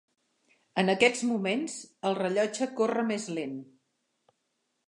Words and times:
En 0.83 0.89
aquests 0.93 1.21
moments, 1.33 1.77
el 2.11 2.17
rellotge 2.21 2.71
corre 2.81 3.07
més 3.13 3.29
lent. 3.39 3.57